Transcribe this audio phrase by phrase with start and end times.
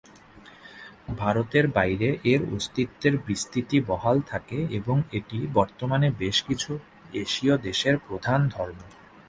[1.17, 6.71] ভারতের বাইরে এর অস্তিত্বের বিস্তৃতি বহাল থাকে এবং এটি বর্তমানে বেশ কিছু
[7.13, 8.79] এশীয় দেশের প্রধান ধর্ম।